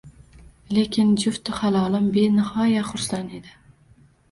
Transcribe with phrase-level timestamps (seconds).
[0.77, 3.57] Lekin jufti halolim benihoya xursand edi